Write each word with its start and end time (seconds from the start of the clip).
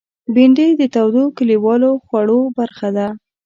بېنډۍ 0.33 0.69
د 0.79 0.83
تودو 0.95 1.23
کلیوالو 1.37 1.91
خوړو 2.05 2.39
برخه 2.57 2.89
ده 2.97 3.07